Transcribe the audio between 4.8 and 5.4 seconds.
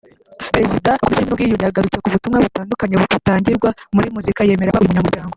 uyu munyamuryango